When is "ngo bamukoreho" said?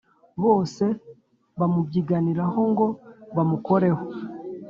2.71-4.03